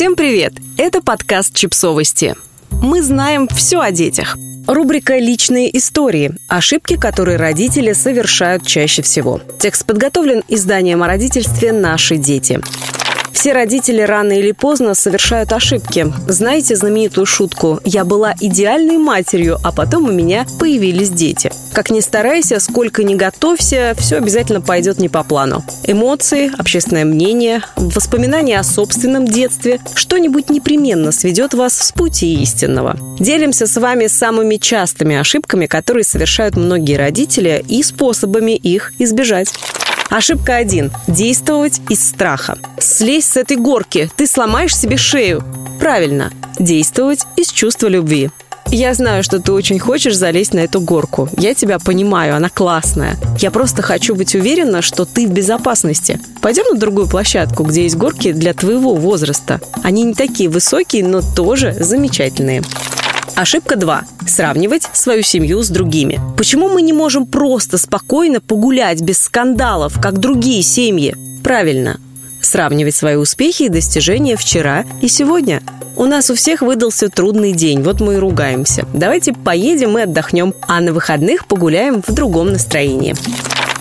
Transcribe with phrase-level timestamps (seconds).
[0.00, 0.54] Всем привет!
[0.78, 2.34] Это подкаст «Чипсовости».
[2.70, 4.34] Мы знаем все о детях.
[4.66, 9.42] Рубрика «Личные истории»– ошибки, которые родители совершают чаще всего.
[9.58, 12.62] Текст подготовлен изданием о родительстве «Наши дети».
[13.32, 16.12] Все родители рано или поздно совершают ошибки.
[16.28, 21.50] Знаете знаменитую шутку «Я была идеальной матерью, а потом у меня появились дети».
[21.72, 25.64] Как ни старайся, сколько ни готовься, все обязательно пойдет не по плану.
[25.84, 32.96] Эмоции, общественное мнение, воспоминания о собственном детстве– что-нибудь непременно сведет вас с пути истинного.
[33.18, 39.52] Делимся с вами самыми частыми ошибками, которые совершают многие родители и способами их избежать.
[40.10, 40.90] Ошибка 1.
[41.06, 42.58] Действовать из страха.
[42.80, 45.44] Слезь с этой горки, ты сломаешь себе шею.
[45.78, 46.32] Правильно.
[46.58, 48.30] Действовать из чувства любви.
[48.66, 51.28] Я знаю, что ты очень хочешь залезть на эту горку.
[51.36, 53.16] Я тебя понимаю, она классная.
[53.38, 56.20] Я просто хочу быть уверена, что ты в безопасности.
[56.40, 59.60] Пойдем на другую площадку, где есть горки для твоего возраста.
[59.84, 62.62] Они не такие высокие, но тоже замечательные.
[63.40, 64.04] Ошибка 2.
[64.26, 66.20] Сравнивать свою семью с другими.
[66.36, 71.16] Почему мы не можем просто спокойно погулять без скандалов, как другие семьи?
[71.42, 71.98] Правильно.
[72.42, 75.62] Сравнивать свои успехи и достижения вчера и сегодня.
[75.96, 78.86] У нас у всех выдался трудный день, вот мы и ругаемся.
[78.92, 83.14] Давайте поедем и отдохнем, а на выходных погуляем в другом настроении.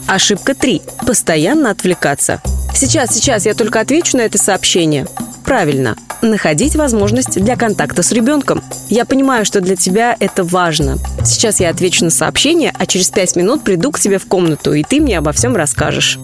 [0.07, 0.81] Ошибка 3.
[1.05, 2.41] Постоянно отвлекаться.
[2.73, 5.05] Сейчас, сейчас, я только отвечу на это сообщение.
[5.49, 8.61] Правильно находить возможность для контакта с ребенком.
[8.87, 10.99] Я понимаю, что для тебя это важно.
[11.25, 14.83] Сейчас я отвечу на сообщение, а через пять минут приду к тебе в комнату, и
[14.83, 16.19] ты мне обо всем расскажешь.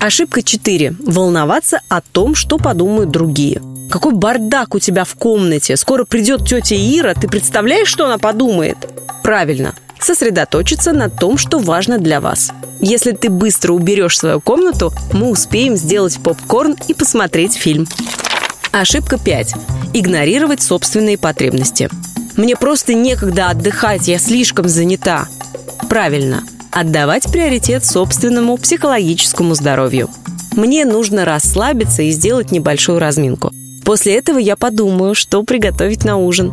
[0.00, 0.96] Ошибка 4.
[0.98, 3.62] Волноваться о том, что подумают другие.
[3.90, 5.78] Какой бардак у тебя в комнате.
[5.78, 7.14] Скоро придет тетя Ира.
[7.14, 8.76] Ты представляешь, что она подумает?
[9.22, 9.74] Правильно.
[9.98, 12.52] Сосредоточиться на том, что важно для вас.
[12.82, 17.86] Если ты быстро уберешь свою комнату, мы успеем сделать попкорн и посмотреть фильм.
[18.72, 19.54] Ошибка 5.
[19.92, 21.90] Игнорировать собственные потребности.
[22.38, 25.28] Мне просто некогда отдыхать, я слишком занята.
[25.90, 26.42] Правильно.
[26.70, 30.08] Отдавать приоритет собственному психологическому здоровью.
[30.56, 33.52] Мне нужно расслабиться и сделать небольшую разминку.
[33.84, 36.50] После этого я подумаю, что приготовить на ужин.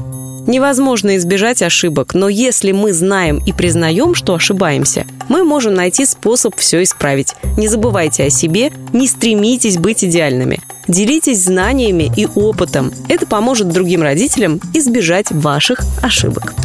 [0.50, 6.56] Невозможно избежать ошибок, но если мы знаем и признаем, что ошибаемся, мы можем найти способ
[6.56, 7.36] все исправить.
[7.56, 10.60] Не забывайте о себе, не стремитесь быть идеальными.
[10.88, 12.92] Делитесь знаниями и опытом.
[13.08, 16.56] Это поможет другим родителям избежать ваших ошибок.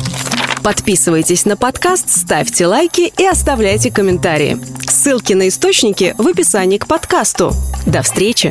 [0.63, 4.57] Подписывайтесь на подкаст, ставьте лайки и оставляйте комментарии.
[4.89, 7.53] Ссылки на источники в описании к подкасту.
[7.85, 8.51] До встречи!